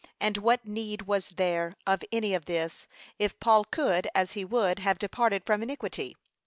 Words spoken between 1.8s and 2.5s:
of any of